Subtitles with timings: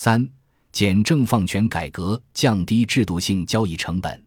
[0.00, 0.24] 三、
[0.70, 4.24] 简政放权改革，降低制度性交易成本。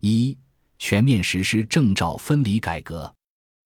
[0.00, 0.36] 一、
[0.80, 3.14] 全面实施证照分离改革。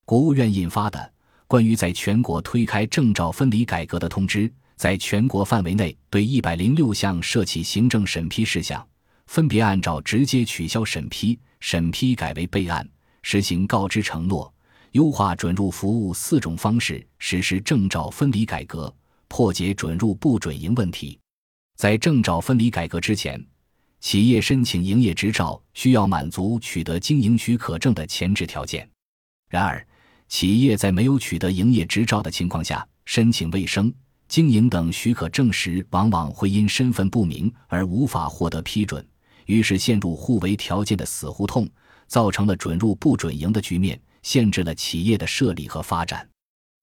[0.04, 0.98] 国务院印发的
[1.46, 8.86] 《关于在全国推开证照分离改革的通知》，在全国范围内对一百零六项涉企行政审批事项，
[9.26, 12.86] 分别按照直接取消审批、审批改为备案、
[13.22, 14.52] 实行告知承诺、
[14.92, 18.94] 优化准入服务四种方式实施证照分离改革，
[19.28, 21.18] 破解准入不准营问题。
[21.78, 23.40] 在证照分离改革之前，
[24.00, 28.90] 企业申请营业执照需要满足取得经营许可证的前置条件。
[29.48, 29.86] 然而，
[30.26, 33.94] 企业在没有取得营业执照的情况下申请卫生、
[34.26, 39.06] 经营等许可证时，往往会因身份不明而无法获得批准，
[39.46, 41.64] 于是陷入互为条件的死胡同，
[42.08, 46.28] 造成了准入不准营的局面，限制了企业的设立和发展。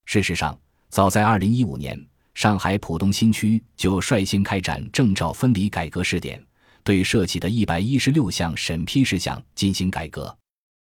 [0.05, 0.57] 事实上，
[0.87, 2.07] 早在2015年。
[2.35, 6.41] 上海浦东新区就率先开展证照分离改革试点，
[6.83, 10.37] 对涉及的一百一十六项审批事项进行改革。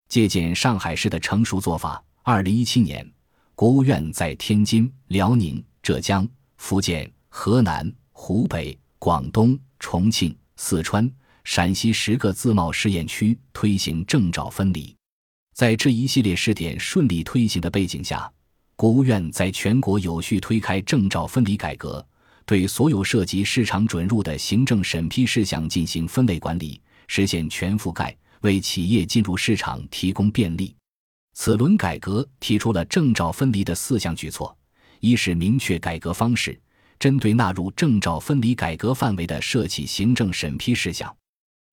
[0.09, 3.09] 借鉴上海市的成熟做法，二零一七年，
[3.55, 11.09] 国务院在天津、辽宁、浙江、福建、河南、湖北、广东、重庆、四川、
[11.45, 14.93] 陕西十个自贸试验区推行证照分离。
[15.55, 18.29] 在这一系列试点顺利推行的背景下。
[18.77, 22.05] 国务院在全国有序推开证照分离改革，
[22.45, 30.75] 对所有涉及市场准入的行政审批事项进行分类管理，实现全覆盖，为企业进入市场提供便利。
[31.33, 34.55] 此轮改革提出了证照分离的四项举措：
[34.99, 36.59] 一是明确改革方式，
[36.99, 41.11] 针对纳入证照分离改革范围的涉企行政审批事项，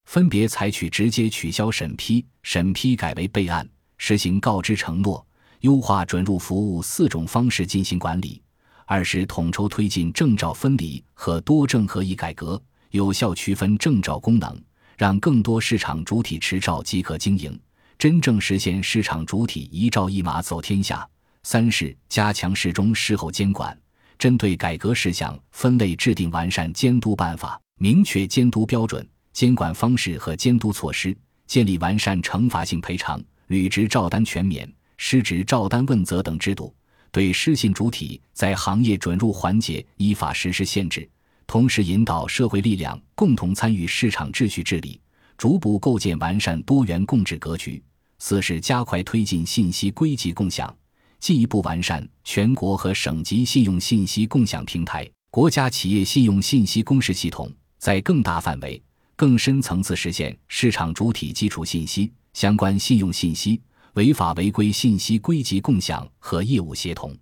[0.06, 5.26] 分别采取直接取消审批、审批改为备案、实行告知承诺。
[5.64, 8.38] 优化准入服务四种方式进行管理；
[8.84, 14.54] 二是统筹推进证照分离和多证合一改革，有效区分证照功能，
[14.98, 17.58] 让更多市场主体持照即可经营，
[17.96, 20.98] 真正实现市场主体一照一码走天下；
[21.42, 23.74] 三是加强事中事后监管，
[24.18, 31.16] 针对改革事项分类制定完善监督办法，明确监督标准、监管方式和监督措施，
[31.46, 34.70] 建立完善惩罚性赔偿、履职照单全免。
[34.96, 36.74] 失职照单问责等制度，
[37.10, 41.08] 对失信主体在行业准入环节依法实施限制，
[41.46, 45.00] 同时引导社会力量共同参与市场秩序治理，
[45.36, 47.82] 逐步构建完善多元共治格局。
[48.18, 50.74] 四是加快推进信息归集共享，
[51.18, 58.82] 进一步完善全国和省级信用信息共享平台、国家企业信用信息公示系统，在更大范围、
[59.14, 63.60] 更深层次实现市场主体基础信息、相关信用信息。
[63.94, 67.16] 违法违规信息归集共享和业务协同，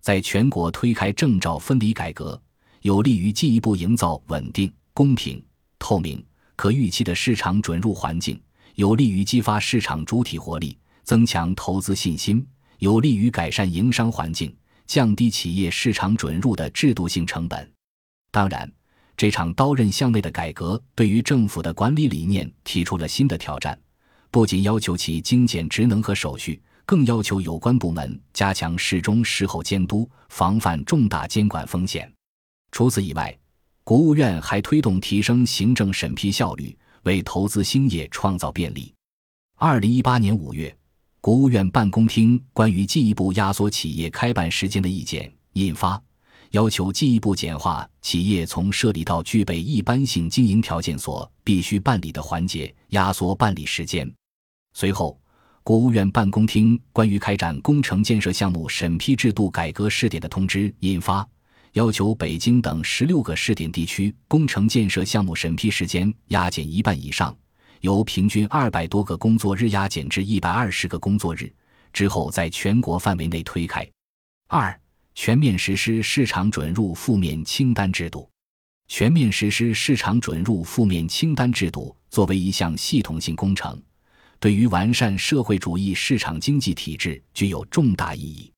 [0.00, 2.40] 在全国推开证照分离改革，
[2.80, 5.44] 有利于进一步营造稳定、公平、
[5.78, 6.24] 透明、
[6.56, 8.40] 可预期的市场准入环境，
[8.76, 12.46] 有利于激发市场主体活力，增强投资信心，
[12.78, 14.56] 有利于改善营商环境，
[14.86, 17.70] 降低企业市场准入的制度性成本。
[18.30, 18.72] 当然，
[19.18, 23.78] 这场刀刃向内的改革对于政府的管理理念提出了新的挑战。
[24.30, 32.12] 不仅要求其精简职能和手续，更要求有关部门加强事中事后监督，防范重大监管风险。
[32.72, 33.36] 除此以外，
[33.82, 38.92] 国务院还推动提升行政审批效率，为投资兴业创造便利。
[39.56, 40.76] 二零一八年五月，
[41.20, 46.02] 国务院办公厅关于进一步压缩企业开办时间的意见印发，
[46.50, 54.10] 要求进一步简化企业从设立到具备一般性经营条件所必须办理的环节，压缩办理时间。
[54.72, 55.18] 随后，
[55.62, 61.26] 国务院办公厅关于开展工程建设项目审批制度改革试点的通知印发，
[61.72, 67.36] 要求北京等十六个试点地区工程建设项目审批时间压减一半以上，
[67.80, 71.52] 由平均二百多个工作日压减至一百二十个工作日，
[71.92, 73.86] 之后在全国范围内推开。
[74.48, 74.80] 二、
[75.18, 78.30] 全面实施市场准入负面清单制度。
[78.86, 83.82] 全面实施市场准入负面清单制度作为一项系统性工程。
[84.38, 88.52] 对于完善社会主义市场经济体制具有重大意义。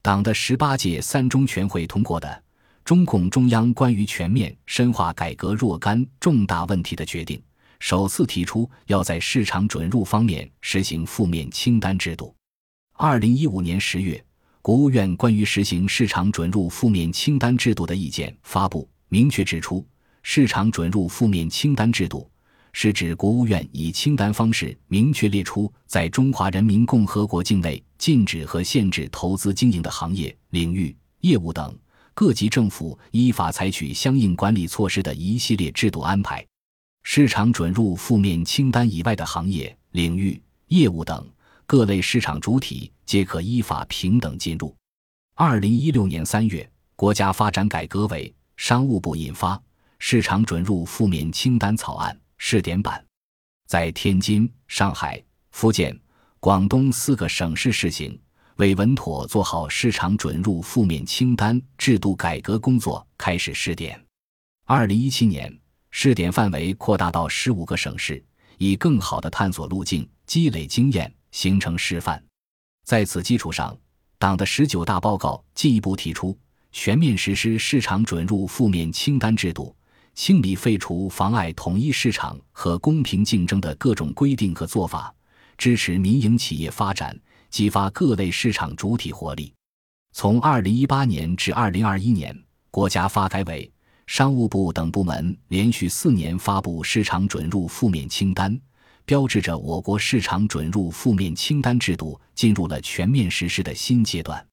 [0.00, 2.26] 党的十八届三中全会通过的
[2.82, 7.36] 《中共中央关于全面深化改革若干重大问题的决定》，
[7.80, 12.34] 首次提出要在市场准入方面实行负面清单制度。
[12.94, 14.24] 二零一五年十月，
[14.68, 19.82] 国务院关于实行市场准入负面清单制度的意见发布，明确指出，
[20.22, 22.30] 市场准入负面清单制度。
[22.74, 31.74] 是指国务院以清单方式明确列出在中华人民共和国境内禁止和限制投资经营的行业、领域、业务等，
[32.12, 36.46] 各级政府依法采取相应管理措施的一系列制度安排。
[37.04, 41.26] 市场准入负面清单以外的行业、领域、业务等
[41.68, 44.74] 各类市场主体皆可依法平等进入。
[45.34, 46.66] 二零一六年三月，
[46.96, 49.54] 国家发展改革委、商务部印发
[49.98, 53.04] 《市场准入负面清单草案》试点版，
[53.66, 55.94] 在天津、上海、福建、
[56.40, 58.18] 广东四个省市试行，
[58.56, 64.02] 为稳妥做好市场准入负面清单制度改革工作开始试点。
[64.64, 65.54] 二零一七年。
[65.90, 68.22] 试点范围扩大到十五个省市，
[68.58, 72.22] 以更好的探索路径、积累经验、形成示范。
[72.84, 73.76] 在此基础上，
[74.18, 76.36] 党的十九大报告进一步提出，
[76.72, 79.74] 全面实施市场准入负面清单制度，
[80.14, 85.14] 清理废除妨碍统一市场和公平竞争的各种规定和做法，
[85.56, 87.18] 支持民营企业发展，
[87.50, 89.52] 激发各类市场主体活力。
[90.12, 92.36] 从二零一八年至二零二一年，
[92.70, 93.70] 国家发改委。
[94.06, 98.58] 商务部等部门连续四年发布市场准入负面清单，
[99.08, 104.46] 标志着我国市场准入负面清单制度进入了全面实施的新阶段。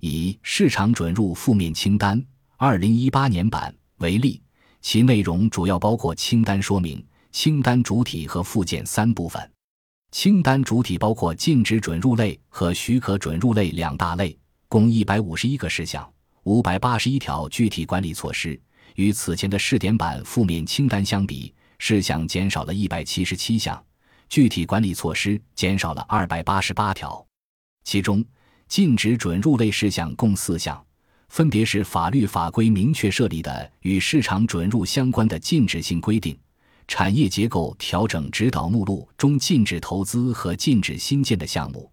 [0.00, 2.20] 以市场准入负面清单
[2.56, 4.42] 二零一八年版为例，
[4.80, 7.00] 其内容主要包括清单说明、
[7.30, 9.48] 清单主体和附件三部分。
[10.10, 16.12] 清单主体包括禁止准入类和许可准入类两大类，共一百五十一个事项，
[16.42, 18.60] 五百八十一条具体管理措施。
[18.96, 23.80] 与此前的试点版负面清单相比，事项减少了一百七十七项，
[24.32, 27.22] 具体管理措施减少了二百八十八条。
[27.84, 28.24] 其中，
[28.66, 30.82] 禁止准入类事项共四项，
[31.28, 36.34] 分别是法律法规明确设立的与市场准入相关的禁止性规定、
[36.88, 41.92] 产业结构调整指导目录中禁止投资和禁止新建的项目。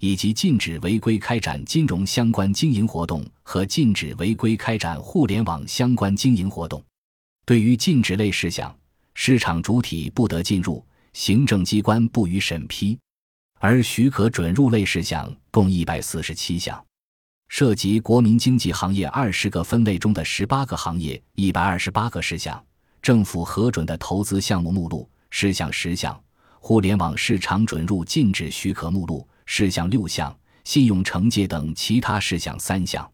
[0.00, 6.84] 以及禁止违规开展金融相关经营活动和禁止违规开展互联网相关经营活动。
[7.46, 8.76] 对于禁止类事项，
[9.14, 10.84] 市场主体不得进入，
[11.16, 12.94] 行政机关不予审批；
[13.58, 16.84] 而许可准入类事项共一百四十七项，
[17.48, 22.62] 涉及国民经济行业二十个分类中的十八个行业一百二十八个事项，
[23.00, 26.22] 政府核准的投资项目目录事项十项，
[26.60, 29.26] 互联网市场准入禁止许可目录。
[29.46, 33.10] 事项六项，信用惩戒等其他事项三项。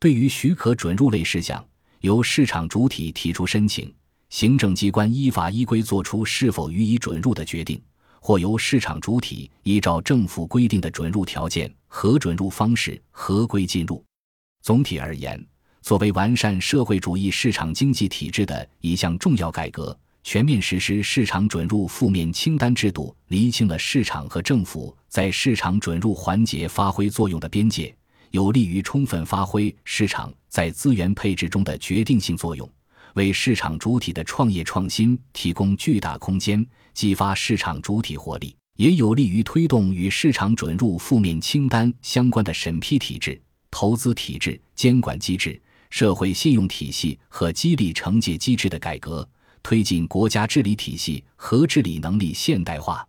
[0.00, 1.62] 对于许可准入类事项，
[2.00, 3.94] 由市场主体提出申请，
[4.34, 7.80] 行政机关依法依规作出是否予以准入的决定，
[8.18, 14.04] 或由市场主体依照政府规定的准入条件和准入方式合规进入。
[14.60, 15.40] 总体而言，
[15.82, 19.96] 作为完善社会主义市场经济体制的一项重要改革。
[20.24, 27.94] 全面实施市场准入负面清单制度，厘清了市场和政府在市场准入环节发挥作用的边界，
[28.32, 32.68] 有利于充分发挥市场在资源配置中的决定性作用，
[33.14, 43.40] 为市场主体的创业创新提供巨大空间，激发市场主体活力，也有利于推动与市场准入负面清单相关的审批体制、
[43.70, 49.28] 投资体制、监管机制、社会信用体系和激励惩戒机制的改革。
[49.62, 53.02] 推进国家治理体系和治理能力现代化，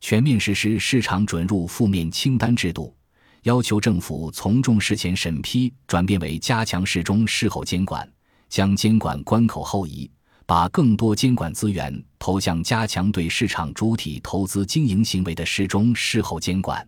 [0.00, 2.94] 全面实施市场准入负面清单制度，
[3.42, 8.08] 要求政府从重事前审批转变为加强事中事后监管，
[8.48, 10.10] 将监管关口后移，
[10.46, 16.86] 把更多监管资源投向加强对市场主体投资经营行为的事中事后监管。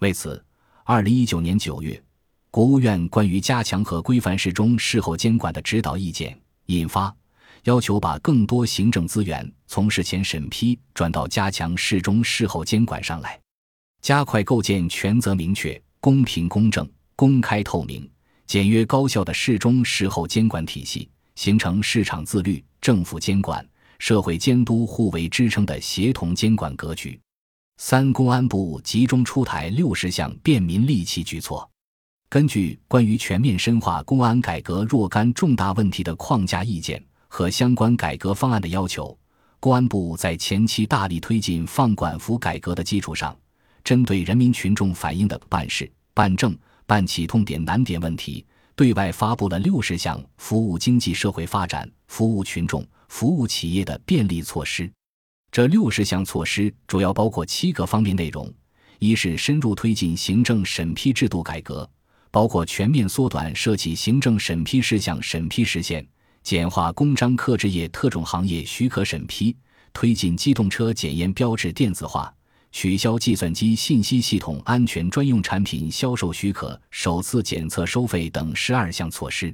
[0.00, 0.44] 为此，
[0.84, 2.02] 二零一九年九月，
[2.50, 7.14] 国务院关于加强和规范事中事后监管的指导意见引发。
[7.64, 13.38] 要求把更多行政资源从事前审批转到加强事中事后监管上来，
[14.00, 18.08] 加快构建权责明确、公平公正、公开透明、
[18.48, 23.62] 简约高效的事中事后监管体系，形成市场自律、政府监管、
[23.98, 27.20] 社会监督互为支撑的协同监管格局。
[27.76, 31.70] 三、公安部集中出台六十项便民利器举措。
[32.30, 36.98] 根据《关于全面深化公安改革若干重大问题的框架意见》。
[37.30, 39.14] 和相关改革方案的要求，
[39.60, 43.36] 公安部在前期大力推进放管服改革的基础上，
[43.84, 46.56] 针对人民群众反映的办事、办证、
[46.88, 54.90] 办企痛点难点问题，对外发布了六十项服务经济社会发展、服务群众、服务企业的便利措施。
[55.52, 58.50] 这六十项措施主要包括七个方面内容：
[59.00, 61.86] 一是深入推进行政审批制度改革，
[62.30, 66.06] 包括全面缩短涉及行政审批事项审批时限。
[66.42, 69.54] 简化公章刻制业特种行业许可审批，
[69.92, 72.34] 推进机动车检验标志电子化，
[72.80, 79.52] 取消计算机信息系统安全专用产品销售许可首次检测收费等十二项措施。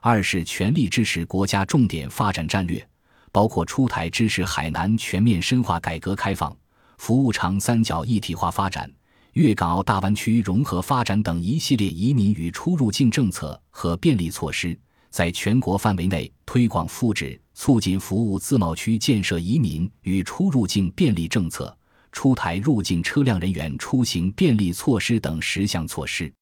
[0.00, 2.86] 二是全力支持国家重点发展战略，
[3.32, 6.54] 包括出台支持海南全面深化改革开放、
[6.98, 8.92] 服务长三角一体化发展、
[9.32, 21.74] 粤港澳大湾区融合发展等一系列移民与出入境政策和便利措施，在全国范围内推广复制、促进服务自贸区建设移民与出入境便利政策，
[22.12, 26.32] 出台入境车辆人员出行便利措施等十项措施。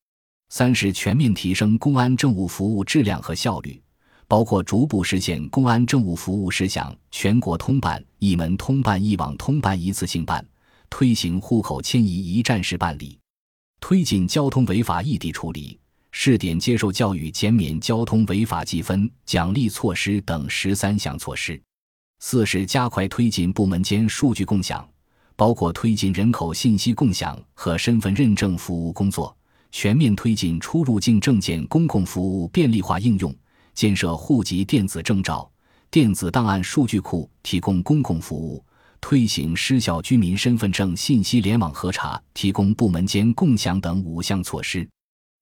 [0.51, 3.81] 三是全面提升公安政务服务质量和效率，
[4.27, 10.47] 包括逐步实现公安政务服务事项全国通办、一门通办、一网通办、一次性办，
[10.89, 13.19] 推行户口迁移一站式办理，
[13.79, 15.79] 推进交通违法异地处理、
[16.13, 21.61] 试点接受教育、减免交通违法记分、奖励措施等十三项措施。
[22.21, 24.89] 四是加快推进部门间数据共享，
[25.39, 29.33] 包括推进人口信息共享和身份认证服务工作。
[29.71, 33.33] 全面推进出入境证件公共服务便利化应用，
[33.73, 35.49] 建设户籍电子证照、
[35.93, 38.61] 电子档案数据库，提供公共服务；
[39.01, 44.89] 推行失效居民身份证信息联网核查，提供部门间共享等五项措施。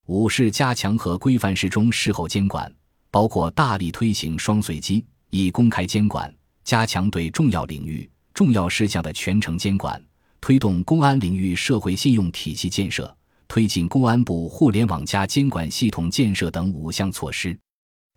[0.09, 2.71] 五是加强和规范事中事后监管，
[3.11, 6.31] 包括大力推行双随机，以公开监管，
[6.65, 9.99] 加强对重要领域、重要事项的全程监管，
[10.43, 13.17] 推动公安领域社会信用体系建设。
[13.49, 17.59] 推进公安部互联网加监管系统建设等五项措施。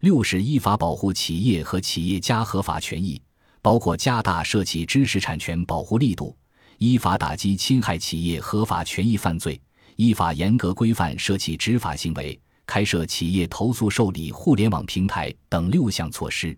[0.02, 3.22] 六是依法保护企业和企业家合法权益，
[3.62, 6.36] 包括加大涉企知识产权保护力度，
[6.80, 9.58] 依法打击侵害企业合法权益犯罪，
[9.96, 16.58] 依法严格规范涉企执法行为，开设企业投诉受理互联网平台等六项措施。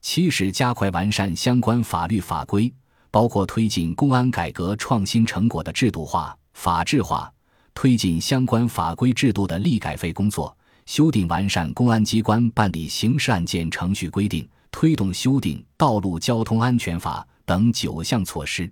[0.00, 2.72] 七是加快完善相关法律法规，
[3.14, 7.32] 包括推进公安改革创新成果的制度化、法制化。
[7.72, 18.68] 推进相关法规制度的立改废工作，修订完善公安机关办理刑事案件程序规定，推动修订《道路交通安全法》等九项措施。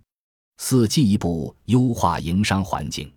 [0.59, 3.09] 四、进一步优化营商环境。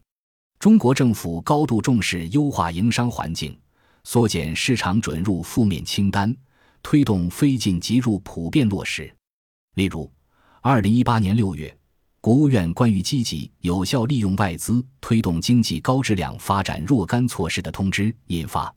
[0.59, 3.57] 中国政府高度重视优化营商环境，
[4.03, 6.35] 缩减市场准入负面清单，
[6.83, 9.11] 推动非进即入普遍落实。
[9.73, 10.07] 例如，
[10.67, 11.71] 二零一八年六月。
[12.19, 18.73] 国务院关于积极有效利用外资推动经济高质量发展若干措施的通知印发，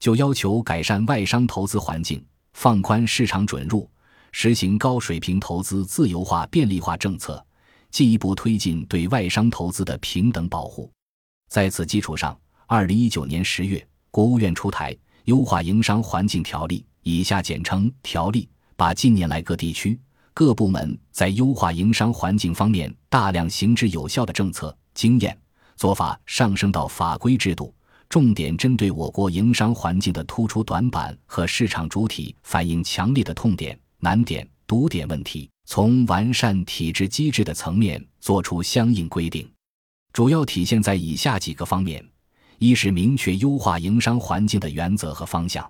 [0.00, 3.86] 就要求改善外商投资环境，放宽市场准入，
[4.32, 7.44] 实行高水平投资自由化便利化政策，
[7.90, 10.90] 进一步推进对外商投资的平等保护。
[11.50, 12.34] 在此基础上，
[12.66, 14.94] 二零一九年十月，国务院出台
[15.24, 20.00] 《优化营商环境条例》（以下简称“条例”），把近年来各地区。
[20.38, 25.36] 各部门在优化营商环境方面大量行之有效的政策经验
[25.74, 27.74] 做法上升到法规制度，
[28.08, 39.50] 重点针对我国营商环境的突出短板和市场主体反映强烈的痛点、难点、堵点问题，从完善体制机制的层面作出相应规定，
[40.12, 42.08] 主要体现在以下几个方面：
[42.58, 45.68] 一是明确优化营商环境的原则和方向。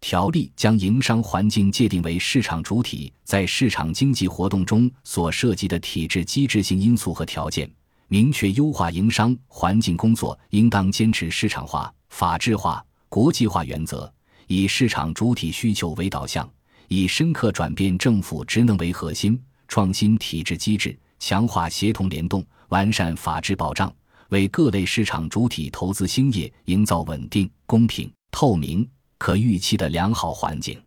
[0.00, 7.70] 条例将营商环境界定为市场主体在市场经济活动中所涉及的体制机制性因素和条件，
[8.06, 14.10] 明确优化营商环境工作应当坚持市场化、法治化、国际化原则，
[14.46, 16.48] 以市场主体需求为导向，
[16.86, 23.92] 以深刻转变政府职能为核心，创新体制机制，强化协同联动，完善法治保障，
[24.28, 28.88] 为各类市场主体投资兴业营造稳定、公平、透明。
[29.18, 30.80] 可预期的良好环境。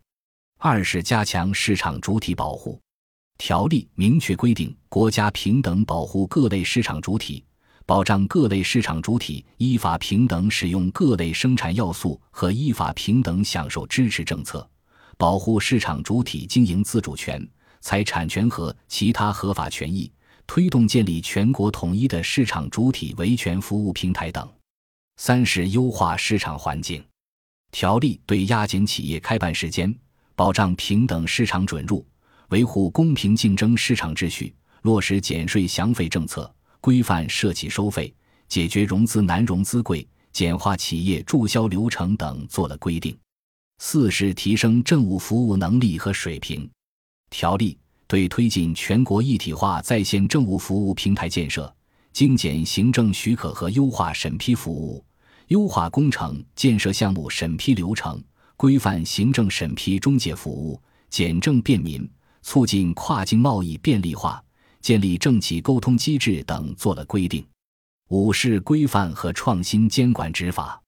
[0.58, 2.80] 二是加强市场主体保护。
[3.38, 7.44] 条例明确规定，国家平等保护各类市场主体，
[7.84, 14.68] 保障各类市场主体依法平等使用各类生产要素和依法平等享受支持政策，
[15.16, 17.44] 保护市场主体经营自主权、
[17.80, 20.12] 财产权和其他合法权益，
[20.46, 24.48] 推动建立全国统一的市场主体维权服务平台等。
[25.16, 27.02] 三是优化市场环境。
[27.72, 29.92] 条例对压减企业开办时间、
[30.36, 32.06] 保障平等市场准入、
[32.50, 38.14] 维护公平竞争市场秩序、落实减税降费政策、规范涉企收费、
[38.46, 43.18] 解决融资难、融资贵、简化企业注销流程等做了规定。
[43.78, 46.70] 四是提升政务服务能力和水平。
[47.30, 47.76] 条例
[48.06, 51.74] 对推进全国一体化在线政务服务平台建设、
[52.12, 55.02] 精简行政许可和优化审批服务。
[55.52, 58.18] 优化工程建设项目审批流程，
[58.56, 60.80] 规范行政审批中介服务，
[61.10, 64.42] 简政便民，促进跨境贸易便利化，
[64.80, 67.44] 建立政企沟通机制等做了规定。
[68.08, 70.80] 五是规范和创新监管执法。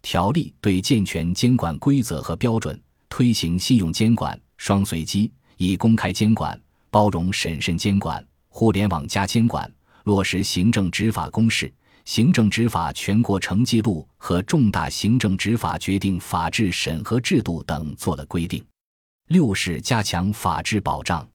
[0.00, 6.56] 条例对健全监管规则和标准、推行信用监管双随机，以公开监管、
[6.88, 9.68] 包容审慎监管、互联网加监管，
[10.04, 11.72] 落实行政执法公示、
[12.04, 18.64] 行政执法全过程记录和重大行政执法决定法制审核制度等做了规定。
[19.28, 21.26] 六是加强法治保障。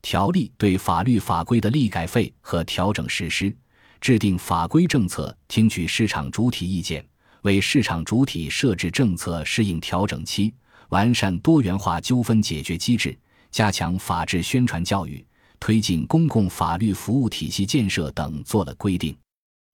[0.00, 3.54] 条例对法律法规的立改废和调整实施，
[4.00, 7.04] 制定法规政策，听取市场主体意见，
[7.42, 10.54] 为市场主体设置政策适应调整期，
[10.90, 13.18] 完善多元化纠纷解决机制，
[13.50, 15.26] 加强法治宣传教育，
[15.60, 19.14] 推进公共法律服务体系建设等做了规定。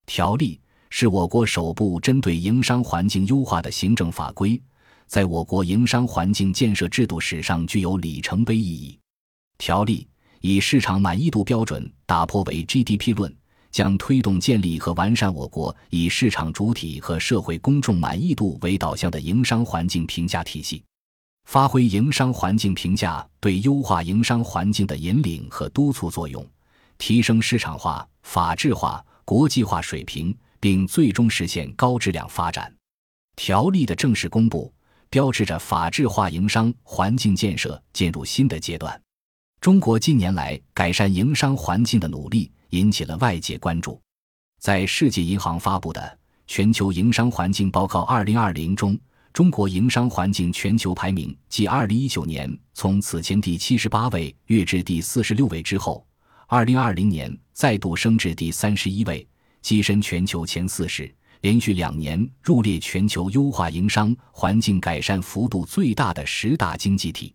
[0.05, 4.61] 条例是我国首部针对营商环境优化的行政法规，
[5.07, 8.99] 在我国营商环境建设制度史上具有里程碑意义。
[9.57, 10.07] 条例。
[10.45, 13.33] 以市场满意度标准打破为 GDP 论，
[13.71, 20.83] 将推动建立和完善我国以市场主体和社会公众满意度为导向的营商环境评价体系，
[21.45, 26.45] 发挥营商环境评价对优化营商环境的引领和督促作用，
[26.97, 32.73] 提升市场化、法治化、国际化水平，并最终实现高质量发展。
[33.35, 34.73] 条例的正式公布，
[35.09, 38.99] 标志着法治化营商环境建设进入新的阶段。
[39.59, 43.99] 中国近年来改善营商环境的努力引起了外界关注。
[44.59, 46.01] 在世界银行发布的
[46.47, 48.99] 《全球营商环境报告2020》中，
[49.31, 56.05] 中国营商环境全球排名继2019年从此前第七十八位跃至第四十六位之后
[56.53, 59.27] ，2020年再度升至第三十一位，
[59.63, 67.33] 跻身全球前四十，连续两年入列全球优化营商环境改善幅度最大的十大经济体。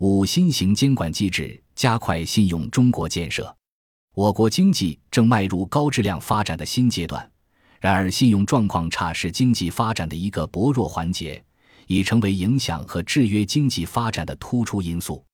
[0.00, 3.54] 五新型监管机制加快信用中国建设，
[4.16, 7.30] 我国经济正迈入高质量发展的新阶段。
[7.78, 11.40] 然而，信用状况差是经济发展的一个薄弱环节，
[11.86, 15.24] 已成为影响和制约经济发展的突出因素。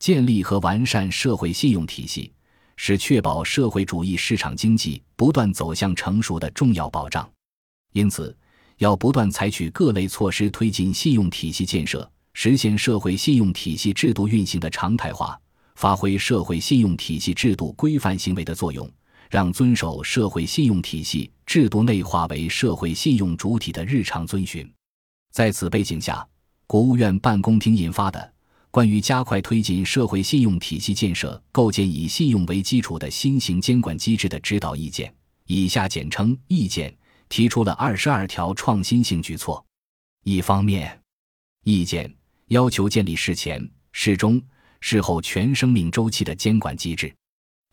[0.00, 2.32] 建立和完善社会信用体系，
[2.76, 7.28] 是确保社会主义市场经济不断走向成熟的重要保障。
[7.92, 8.36] 因此，
[8.78, 12.10] 要不断采取各类措施，推进信用体系建设。
[12.36, 15.40] 实现社会信用体系制度运行的常态化，
[15.76, 18.90] 发挥社会信用体系制度规范行为的作用，
[19.30, 24.68] 让遵守社会信用体系制度内化为社会信用主体的日常遵循。
[25.30, 26.26] 在此背景下，
[26.66, 28.18] 国务院办公厅印发的
[28.74, 35.08] 《关于加快推进社会信用体系建设、构建以信用为基础的新型监管机制的指导意见》
[35.46, 36.92] （以下简称“意见”）
[37.30, 39.64] 提出了二十二条创新性举措。
[40.24, 41.00] 一方面，
[41.62, 42.12] 意见。
[42.48, 44.42] 要求建立事前、事中、
[44.80, 47.14] 事后全生命周期的监管机制。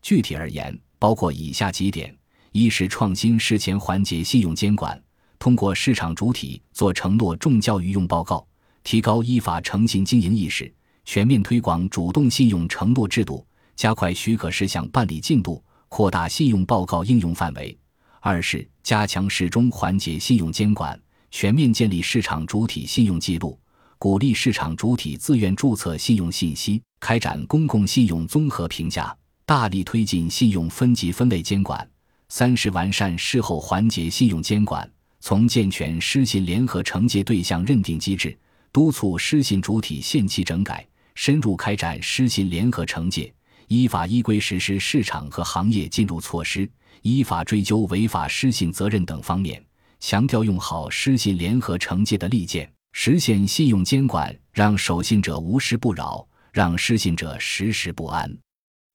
[0.02, 2.16] 具体而言，包括以下几点：
[2.52, 5.02] 一是创新事前环节信用监管，
[5.40, 8.46] 通过市场主体做承诺重教育用报告，
[8.84, 10.72] 提高依法诚信经营意识，
[11.04, 13.44] 全面推广主动信用承诺制度，
[13.76, 17.76] 加快许可事项办理进度，扩大信用报告应用范围；
[18.20, 20.98] 二是加强事中环节信用监管，
[21.30, 23.58] 全面建立市场主体信用记录。
[23.98, 31.88] 鼓励市场主体自愿注册信用信息，开展公共信用综合评价，大力推进信用分级分类监管。
[32.28, 38.36] 三是完善事后环节信用监管，从健全失信联合惩戒对象认定机制，
[38.72, 43.32] 督促失信主体限期整改，深入开展失信联合惩戒，
[43.68, 46.68] 依法依规实施市场和行业进入措施，
[47.02, 49.64] 依法追究违法失信责任等方面，
[50.00, 52.70] 强调用好失信联合惩戒的利剑。
[52.94, 58.30] 实现信用监管，让守信者无时不扰，让失信者时时不安。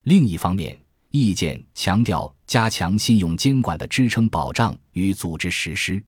[0.03, 0.77] 另一方面，
[1.10, 6.01] 意见强调加强信用监管的支撑保障与组织实施。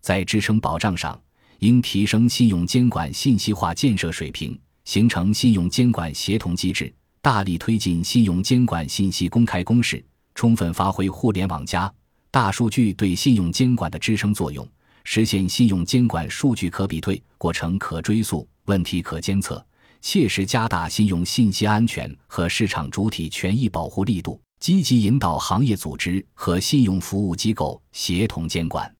[0.00, 1.20] 在支撑保障上，
[1.58, 10.02] 应提升信用监管信息化建设水平，形成信用监管协同机制，大力推进信用监管信息公开公示，
[10.34, 11.92] 充分发挥互联网加
[12.30, 14.66] 大数据对信用监管的支撑作用。
[15.02, 19.64] 实现信用监管数据可比对、过程可追溯、问题可监测，
[20.00, 28.92] 切实加大信用信息安全和市场主体权益保护力度，积极引导行业组织和信用服务机构协同监管。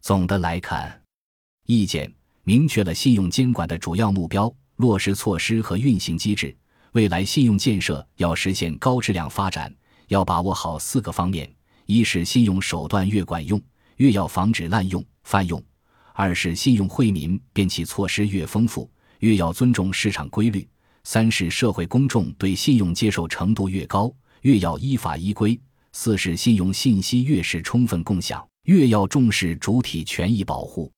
[0.00, 1.02] 总的来看，
[1.66, 2.12] 意见
[2.44, 6.56] 明确了信用监管的主要目标、落实措施和运行机制。
[6.92, 9.74] 未来信用建设要实现高质量发展，
[10.08, 11.52] 要把握好四个方面：
[11.86, 13.60] 一是信用手段越管用，
[13.96, 15.04] 越要防止滥用。
[15.24, 15.62] 泛用，
[16.12, 20.60] 二是信用惠民便其措施越丰富，越要尊重市场规律；
[21.02, 25.58] 三是社会公众对信用接受程度越高，越要依法依规；
[25.92, 30.92] 四是信用信息越是充分共享，越要重视主体权益保护。